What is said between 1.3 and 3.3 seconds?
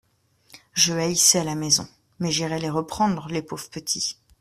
la maison… Mais j'irai les reprendre,